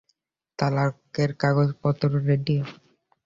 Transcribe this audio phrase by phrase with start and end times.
[0.59, 2.57] তালাকের কাগজপত্র রেডি।